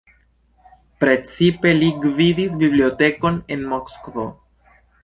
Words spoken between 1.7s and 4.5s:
li gvidis bibliotekon en Moskvo.